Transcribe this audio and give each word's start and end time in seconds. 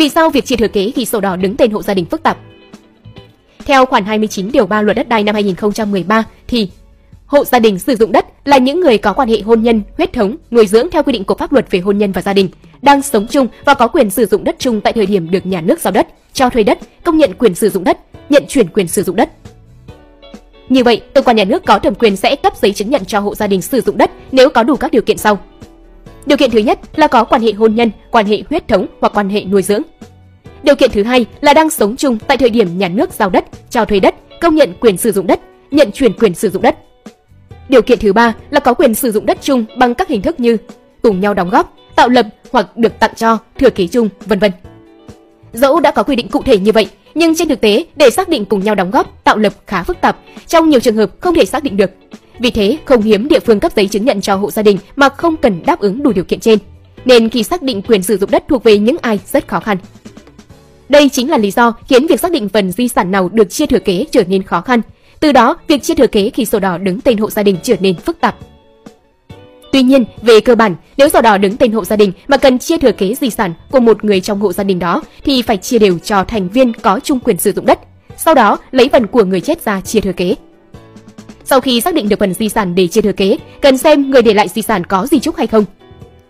Vì 0.00 0.08
sao 0.08 0.30
việc 0.30 0.46
chia 0.46 0.56
thừa 0.56 0.68
kế 0.68 0.90
khi 0.90 1.04
sổ 1.04 1.20
đỏ 1.20 1.36
đứng 1.36 1.56
tên 1.56 1.70
hộ 1.70 1.82
gia 1.82 1.94
đình 1.94 2.04
phức 2.04 2.22
tạp? 2.22 2.38
Theo 3.66 3.86
khoản 3.86 4.04
29 4.04 4.52
điều 4.52 4.66
3 4.66 4.82
Luật 4.82 4.96
đất 4.96 5.08
đai 5.08 5.24
năm 5.24 5.34
2013 5.34 6.24
thì 6.48 6.70
hộ 7.26 7.44
gia 7.44 7.58
đình 7.58 7.78
sử 7.78 7.96
dụng 7.96 8.12
đất 8.12 8.26
là 8.44 8.58
những 8.58 8.80
người 8.80 8.98
có 8.98 9.12
quan 9.12 9.28
hệ 9.28 9.40
hôn 9.40 9.62
nhân, 9.62 9.82
huyết 9.96 10.12
thống, 10.12 10.36
nuôi 10.50 10.66
dưỡng 10.66 10.90
theo 10.90 11.02
quy 11.02 11.12
định 11.12 11.24
của 11.24 11.34
pháp 11.34 11.52
luật 11.52 11.70
về 11.70 11.78
hôn 11.78 11.98
nhân 11.98 12.12
và 12.12 12.22
gia 12.22 12.32
đình, 12.32 12.48
đang 12.82 13.02
sống 13.02 13.26
chung 13.26 13.48
và 13.64 13.74
có 13.74 13.88
quyền 13.88 14.10
sử 14.10 14.26
dụng 14.26 14.44
đất 14.44 14.56
chung 14.58 14.80
tại 14.80 14.92
thời 14.92 15.06
điểm 15.06 15.30
được 15.30 15.46
nhà 15.46 15.60
nước 15.60 15.80
giao 15.80 15.92
đất, 15.92 16.08
cho 16.32 16.50
thuê 16.50 16.62
đất, 16.62 16.78
công 17.04 17.18
nhận 17.18 17.32
quyền 17.38 17.54
sử 17.54 17.70
dụng 17.70 17.84
đất, 17.84 17.98
nhận 18.28 18.44
chuyển 18.48 18.68
quyền 18.68 18.88
sử 18.88 19.02
dụng 19.02 19.16
đất. 19.16 19.30
Như 20.68 20.84
vậy, 20.84 21.02
cơ 21.14 21.22
quan 21.22 21.36
nhà 21.36 21.44
nước 21.44 21.64
có 21.66 21.78
thẩm 21.78 21.94
quyền 21.94 22.16
sẽ 22.16 22.36
cấp 22.36 22.52
giấy 22.62 22.72
chứng 22.72 22.90
nhận 22.90 23.04
cho 23.04 23.20
hộ 23.20 23.34
gia 23.34 23.46
đình 23.46 23.62
sử 23.62 23.80
dụng 23.80 23.98
đất 23.98 24.10
nếu 24.32 24.50
có 24.50 24.62
đủ 24.62 24.76
các 24.76 24.90
điều 24.90 25.02
kiện 25.02 25.18
sau. 25.18 25.38
Điều 26.26 26.38
kiện 26.38 26.50
thứ 26.50 26.58
nhất 26.58 26.78
là 26.96 27.06
có 27.06 27.24
quan 27.24 27.42
hệ 27.42 27.52
hôn 27.52 27.74
nhân, 27.74 27.90
quan 28.10 28.26
hệ 28.26 28.42
huyết 28.50 28.68
thống 28.68 28.86
hoặc 29.00 29.12
quan 29.14 29.28
hệ 29.28 29.44
nuôi 29.44 29.62
dưỡng. 29.62 29.82
Điều 30.62 30.74
kiện 30.74 30.90
thứ 30.90 31.02
hai 31.02 31.26
là 31.40 31.54
đang 31.54 31.70
sống 31.70 31.96
chung 31.96 32.18
tại 32.26 32.36
thời 32.36 32.50
điểm 32.50 32.78
nhà 32.78 32.88
nước 32.88 33.12
giao 33.12 33.30
đất, 33.30 33.44
cho 33.70 33.84
thuê 33.84 34.00
đất, 34.00 34.14
công 34.40 34.54
nhận 34.54 34.74
quyền 34.80 34.96
sử 34.96 35.12
dụng 35.12 35.26
đất, 35.26 35.40
nhận 35.70 35.92
chuyển 35.92 36.12
quyền 36.12 36.34
sử 36.34 36.50
dụng 36.50 36.62
đất. 36.62 36.78
Điều 37.68 37.82
kiện 37.82 37.98
thứ 37.98 38.12
ba 38.12 38.34
là 38.50 38.60
có 38.60 38.74
quyền 38.74 38.94
sử 38.94 39.12
dụng 39.12 39.26
đất 39.26 39.38
chung 39.40 39.64
bằng 39.78 39.94
các 39.94 40.08
hình 40.08 40.22
thức 40.22 40.40
như 40.40 40.56
cùng 41.02 41.20
nhau 41.20 41.34
đóng 41.34 41.50
góp, 41.50 41.74
tạo 41.96 42.08
lập 42.08 42.26
hoặc 42.52 42.76
được 42.76 42.98
tặng 42.98 43.14
cho, 43.16 43.38
thừa 43.58 43.70
kế 43.70 43.86
chung, 43.86 44.08
vân 44.26 44.38
vân. 44.38 44.52
Dẫu 45.52 45.80
đã 45.80 45.90
có 45.90 46.02
quy 46.02 46.16
định 46.16 46.28
cụ 46.28 46.42
thể 46.42 46.58
như 46.58 46.72
vậy, 46.72 46.88
nhưng 47.14 47.34
trên 47.34 47.48
thực 47.48 47.60
tế 47.60 47.84
để 47.96 48.10
xác 48.10 48.28
định 48.28 48.44
cùng 48.44 48.64
nhau 48.64 48.74
đóng 48.74 48.90
góp, 48.90 49.24
tạo 49.24 49.36
lập 49.38 49.52
khá 49.66 49.82
phức 49.82 50.00
tạp, 50.00 50.18
trong 50.46 50.70
nhiều 50.70 50.80
trường 50.80 50.96
hợp 50.96 51.10
không 51.20 51.34
thể 51.34 51.44
xác 51.44 51.64
định 51.64 51.76
được. 51.76 51.90
Vì 52.40 52.50
thế, 52.50 52.78
không 52.84 53.02
hiếm 53.02 53.28
địa 53.28 53.40
phương 53.40 53.60
cấp 53.60 53.72
giấy 53.76 53.86
chứng 53.86 54.04
nhận 54.04 54.20
cho 54.20 54.34
hộ 54.34 54.50
gia 54.50 54.62
đình 54.62 54.78
mà 54.96 55.08
không 55.08 55.36
cần 55.36 55.62
đáp 55.66 55.80
ứng 55.80 56.02
đủ 56.02 56.12
điều 56.12 56.24
kiện 56.24 56.40
trên. 56.40 56.58
Nên 57.04 57.30
khi 57.30 57.42
xác 57.42 57.62
định 57.62 57.82
quyền 57.82 58.02
sử 58.02 58.16
dụng 58.16 58.30
đất 58.30 58.44
thuộc 58.48 58.64
về 58.64 58.78
những 58.78 58.96
ai 59.02 59.18
rất 59.26 59.48
khó 59.48 59.60
khăn. 59.60 59.76
Đây 60.88 61.08
chính 61.08 61.30
là 61.30 61.38
lý 61.38 61.50
do 61.50 61.72
khiến 61.88 62.06
việc 62.06 62.20
xác 62.20 62.32
định 62.32 62.48
phần 62.48 62.72
di 62.72 62.88
sản 62.88 63.10
nào 63.10 63.28
được 63.32 63.50
chia 63.50 63.66
thừa 63.66 63.78
kế 63.78 64.04
trở 64.10 64.24
nên 64.28 64.42
khó 64.42 64.60
khăn. 64.60 64.80
Từ 65.20 65.32
đó, 65.32 65.56
việc 65.68 65.82
chia 65.82 65.94
thừa 65.94 66.06
kế 66.06 66.30
khi 66.30 66.44
sổ 66.44 66.58
đỏ 66.58 66.78
đứng 66.78 67.00
tên 67.00 67.18
hộ 67.18 67.30
gia 67.30 67.42
đình 67.42 67.56
trở 67.62 67.74
nên 67.80 67.96
phức 67.96 68.20
tạp. 68.20 68.36
Tuy 69.72 69.82
nhiên, 69.82 70.04
về 70.22 70.40
cơ 70.40 70.54
bản, 70.54 70.76
nếu 70.96 71.08
sổ 71.08 71.20
đỏ 71.20 71.38
đứng 71.38 71.56
tên 71.56 71.72
hộ 71.72 71.84
gia 71.84 71.96
đình 71.96 72.12
mà 72.28 72.36
cần 72.36 72.58
chia 72.58 72.78
thừa 72.78 72.92
kế 72.92 73.14
di 73.14 73.30
sản 73.30 73.54
của 73.70 73.80
một 73.80 74.04
người 74.04 74.20
trong 74.20 74.40
hộ 74.40 74.52
gia 74.52 74.64
đình 74.64 74.78
đó 74.78 75.02
thì 75.24 75.42
phải 75.42 75.56
chia 75.56 75.78
đều 75.78 75.98
cho 75.98 76.24
thành 76.24 76.48
viên 76.48 76.74
có 76.74 77.00
chung 77.04 77.20
quyền 77.20 77.38
sử 77.38 77.52
dụng 77.52 77.66
đất. 77.66 77.78
Sau 78.16 78.34
đó, 78.34 78.58
lấy 78.70 78.88
phần 78.92 79.06
của 79.06 79.24
người 79.24 79.40
chết 79.40 79.64
ra 79.64 79.80
chia 79.80 80.00
thừa 80.00 80.12
kế. 80.12 80.34
Sau 81.50 81.60
khi 81.60 81.80
xác 81.80 81.94
định 81.94 82.08
được 82.08 82.18
phần 82.18 82.34
di 82.34 82.48
sản 82.48 82.74
để 82.74 82.88
chia 82.88 83.00
thừa 83.00 83.12
kế, 83.12 83.36
cần 83.60 83.78
xem 83.78 84.10
người 84.10 84.22
để 84.22 84.34
lại 84.34 84.48
di 84.48 84.62
sản 84.62 84.86
có 84.86 85.06
di 85.10 85.20
chúc 85.20 85.36
hay 85.36 85.46
không. 85.46 85.64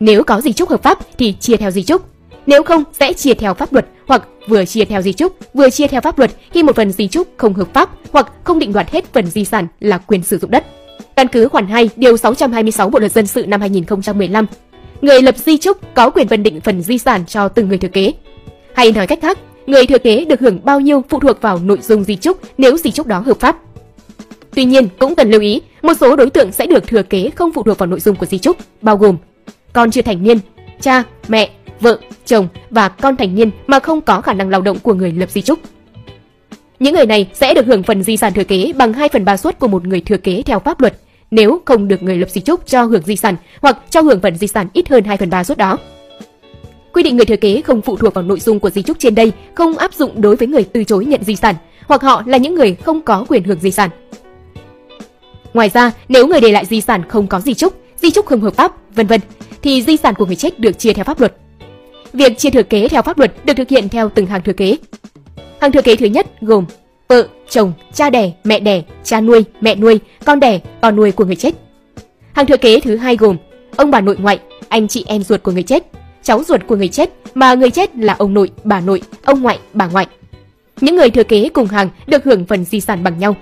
Nếu 0.00 0.24
có 0.24 0.40
di 0.40 0.52
chúc 0.52 0.68
hợp 0.68 0.82
pháp 0.82 0.98
thì 1.18 1.32
chia 1.40 1.56
theo 1.56 1.70
di 1.70 1.82
chúc, 1.82 2.02
nếu 2.46 2.62
không 2.62 2.84
sẽ 2.92 3.12
chia 3.12 3.34
theo 3.34 3.54
pháp 3.54 3.72
luật 3.72 3.86
hoặc 4.06 4.22
vừa 4.48 4.64
chia 4.64 4.84
theo 4.84 5.02
di 5.02 5.12
chúc, 5.12 5.36
vừa 5.54 5.70
chia 5.70 5.86
theo 5.86 6.00
pháp 6.00 6.18
luật 6.18 6.30
khi 6.50 6.62
một 6.62 6.76
phần 6.76 6.92
di 6.92 7.08
chúc 7.08 7.28
không 7.36 7.54
hợp 7.54 7.68
pháp 7.72 7.90
hoặc 8.12 8.32
không 8.44 8.58
định 8.58 8.72
đoạt 8.72 8.90
hết 8.90 9.12
phần 9.12 9.26
di 9.26 9.44
sản 9.44 9.66
là 9.80 9.98
quyền 9.98 10.22
sử 10.22 10.38
dụng 10.38 10.50
đất. 10.50 10.64
Căn 11.16 11.28
cứ 11.28 11.48
khoản 11.48 11.66
2 11.66 11.90
điều 11.96 12.16
626 12.16 12.90
Bộ 12.90 12.98
luật 12.98 13.12
dân 13.12 13.26
sự 13.26 13.46
năm 13.46 13.60
2015, 13.60 14.46
người 15.00 15.22
lập 15.22 15.36
di 15.38 15.56
chúc 15.56 15.94
có 15.94 16.10
quyền 16.10 16.28
phân 16.28 16.42
định 16.42 16.60
phần 16.60 16.82
di 16.82 16.98
sản 16.98 17.26
cho 17.26 17.48
từng 17.48 17.68
người 17.68 17.78
thừa 17.78 17.88
kế. 17.88 18.12
Hay 18.74 18.92
nói 18.92 19.06
cách 19.06 19.18
khác, 19.22 19.38
người 19.66 19.86
thừa 19.86 19.98
kế 19.98 20.24
được 20.24 20.40
hưởng 20.40 20.60
bao 20.64 20.80
nhiêu 20.80 21.04
phụ 21.08 21.20
thuộc 21.20 21.40
vào 21.40 21.58
nội 21.58 21.78
dung 21.82 22.04
di 22.04 22.16
chúc 22.16 22.40
nếu 22.58 22.76
di 22.76 22.90
chúc 22.90 23.06
đó 23.06 23.18
hợp 23.18 23.40
pháp. 23.40 23.56
Tuy 24.56 24.64
nhiên, 24.64 24.88
cũng 24.98 25.14
cần 25.14 25.30
lưu 25.30 25.40
ý, 25.40 25.60
một 25.82 25.94
số 26.00 26.16
đối 26.16 26.30
tượng 26.30 26.52
sẽ 26.52 26.66
được 26.66 26.86
thừa 26.86 27.02
kế 27.02 27.30
không 27.34 27.52
phụ 27.52 27.62
thuộc 27.62 27.78
vào 27.78 27.86
nội 27.86 28.00
dung 28.00 28.16
của 28.16 28.26
di 28.26 28.38
chúc, 28.38 28.56
bao 28.82 28.96
gồm 28.96 29.16
con 29.72 29.90
chưa 29.90 30.02
thành 30.02 30.22
niên, 30.22 30.38
cha, 30.80 31.02
mẹ, 31.28 31.50
vợ, 31.80 31.98
chồng 32.24 32.48
và 32.70 32.88
con 32.88 33.16
thành 33.16 33.34
niên 33.34 33.50
mà 33.66 33.78
không 33.78 34.00
có 34.00 34.20
khả 34.20 34.34
năng 34.34 34.48
lao 34.48 34.60
động 34.60 34.78
của 34.78 34.94
người 34.94 35.12
lập 35.12 35.30
di 35.30 35.42
chúc. 35.42 35.58
Những 36.78 36.94
người 36.94 37.06
này 37.06 37.28
sẽ 37.34 37.54
được 37.54 37.66
hưởng 37.66 37.82
phần 37.82 38.02
di 38.02 38.16
sản 38.16 38.32
thừa 38.32 38.44
kế 38.44 38.72
bằng 38.76 38.92
2 38.92 39.08
phần 39.08 39.24
3 39.24 39.36
suất 39.36 39.58
của 39.58 39.68
một 39.68 39.86
người 39.86 40.00
thừa 40.00 40.16
kế 40.16 40.42
theo 40.42 40.58
pháp 40.58 40.80
luật 40.80 40.94
nếu 41.30 41.60
không 41.64 41.88
được 41.88 42.02
người 42.02 42.16
lập 42.16 42.30
di 42.30 42.40
chúc 42.40 42.66
cho 42.66 42.84
hưởng 42.84 43.02
di 43.02 43.16
sản 43.16 43.36
hoặc 43.60 43.78
cho 43.90 44.00
hưởng 44.00 44.20
phần 44.20 44.36
di 44.36 44.46
sản 44.46 44.68
ít 44.72 44.88
hơn 44.88 45.04
2 45.04 45.16
phần 45.16 45.30
3 45.30 45.44
suất 45.44 45.58
đó. 45.58 45.78
Quy 46.92 47.02
định 47.02 47.16
người 47.16 47.26
thừa 47.26 47.36
kế 47.36 47.62
không 47.62 47.82
phụ 47.82 47.96
thuộc 47.96 48.14
vào 48.14 48.24
nội 48.24 48.40
dung 48.40 48.60
của 48.60 48.70
di 48.70 48.82
chúc 48.82 48.98
trên 48.98 49.14
đây 49.14 49.32
không 49.54 49.78
áp 49.78 49.94
dụng 49.94 50.20
đối 50.20 50.36
với 50.36 50.48
người 50.48 50.64
từ 50.64 50.84
chối 50.84 51.04
nhận 51.04 51.24
di 51.24 51.36
sản 51.36 51.54
hoặc 51.86 52.02
họ 52.02 52.22
là 52.26 52.38
những 52.38 52.54
người 52.54 52.74
không 52.74 53.02
có 53.02 53.24
quyền 53.28 53.44
hưởng 53.44 53.60
di 53.60 53.70
sản. 53.70 53.90
Ngoài 55.56 55.68
ra, 55.68 55.92
nếu 56.08 56.26
người 56.26 56.40
để 56.40 56.52
lại 56.52 56.66
di 56.66 56.80
sản 56.80 57.08
không 57.08 57.26
có 57.26 57.40
di 57.40 57.54
chúc, 57.54 57.74
di 57.96 58.10
chúc 58.10 58.26
không 58.26 58.40
hợp 58.40 58.54
pháp, 58.54 58.72
vân 58.94 59.06
vân, 59.06 59.20
thì 59.62 59.82
di 59.82 59.96
sản 59.96 60.14
của 60.14 60.26
người 60.26 60.36
chết 60.36 60.60
được 60.60 60.78
chia 60.78 60.92
theo 60.92 61.04
pháp 61.04 61.20
luật. 61.20 61.36
Việc 62.12 62.38
chia 62.38 62.50
thừa 62.50 62.62
kế 62.62 62.88
theo 62.88 63.02
pháp 63.02 63.18
luật 63.18 63.44
được 63.44 63.52
thực 63.56 63.68
hiện 63.68 63.88
theo 63.88 64.08
từng 64.08 64.26
hàng 64.26 64.42
thừa 64.42 64.52
kế. 64.52 64.76
Hàng 65.60 65.72
thừa 65.72 65.82
kế 65.82 65.96
thứ 65.96 66.06
nhất 66.06 66.26
gồm 66.40 66.64
vợ, 67.08 67.28
chồng, 67.48 67.72
cha 67.94 68.10
đẻ, 68.10 68.32
mẹ 68.44 68.60
đẻ, 68.60 68.82
cha 69.04 69.20
nuôi, 69.20 69.44
mẹ 69.60 69.74
nuôi, 69.74 70.00
con 70.24 70.40
đẻ, 70.40 70.60
con 70.80 70.96
nuôi 70.96 71.12
của 71.12 71.24
người 71.24 71.36
chết. 71.36 71.54
Hàng 72.32 72.46
thừa 72.46 72.56
kế 72.56 72.80
thứ 72.80 72.96
hai 72.96 73.16
gồm 73.16 73.36
ông 73.76 73.90
bà 73.90 74.00
nội 74.00 74.16
ngoại, 74.18 74.38
anh 74.68 74.88
chị 74.88 75.04
em 75.06 75.22
ruột 75.22 75.42
của 75.42 75.52
người 75.52 75.62
chết, 75.62 75.86
cháu 76.22 76.44
ruột 76.44 76.60
của 76.66 76.76
người 76.76 76.88
chết 76.88 77.10
mà 77.34 77.54
người 77.54 77.70
chết 77.70 77.96
là 77.96 78.14
ông 78.18 78.34
nội, 78.34 78.50
bà 78.64 78.80
nội, 78.80 79.02
ông 79.24 79.42
ngoại, 79.42 79.58
bà 79.72 79.86
ngoại. 79.86 80.06
Những 80.80 80.96
người 80.96 81.10
thừa 81.10 81.24
kế 81.24 81.48
cùng 81.48 81.66
hàng 81.66 81.88
được 82.06 82.24
hưởng 82.24 82.46
phần 82.46 82.64
di 82.64 82.80
sản 82.80 83.04
bằng 83.04 83.18
nhau. 83.18 83.36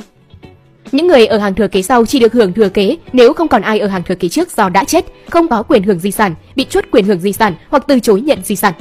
Những 0.94 1.06
người 1.06 1.26
ở 1.26 1.38
hàng 1.38 1.54
thừa 1.54 1.68
kế 1.68 1.82
sau 1.82 2.06
chỉ 2.06 2.18
được 2.18 2.32
hưởng 2.32 2.52
thừa 2.52 2.68
kế 2.68 2.96
nếu 3.12 3.32
không 3.32 3.48
còn 3.48 3.62
ai 3.62 3.78
ở 3.78 3.86
hàng 3.86 4.02
thừa 4.02 4.14
kế 4.14 4.28
trước 4.28 4.56
do 4.56 4.68
đã 4.68 4.84
chết, 4.84 5.04
không 5.30 5.48
có 5.48 5.62
quyền 5.62 5.82
hưởng 5.82 5.98
di 5.98 6.10
sản, 6.10 6.34
bị 6.56 6.66
truất 6.70 6.90
quyền 6.90 7.04
hưởng 7.04 7.20
di 7.20 7.32
sản 7.32 7.54
hoặc 7.68 7.84
từ 7.88 8.00
chối 8.00 8.20
nhận 8.20 8.38
di 8.44 8.56
sản. 8.56 8.74